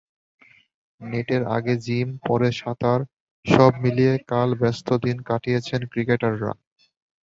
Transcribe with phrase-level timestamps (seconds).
[1.01, 6.51] নেটের আগে জিম, পরে সাঁতার—সব মিলিয়ে কাল ব্যস্ত দিন কাটিয়েছেন ক্রিকেটাররা।